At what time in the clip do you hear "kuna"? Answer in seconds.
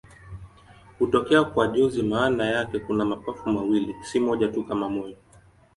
2.79-3.05